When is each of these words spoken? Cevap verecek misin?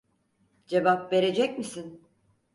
Cevap 0.67 1.11
verecek 1.13 1.57
misin? 1.59 2.01